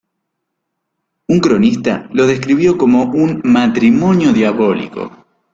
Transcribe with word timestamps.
Un 1.27 1.37
cronista 1.39 2.09
lo 2.11 2.25
describió 2.25 2.75
como 2.75 3.03
un 3.03 3.39
"matrimonio 3.43 4.33
diabólico". 4.33 5.11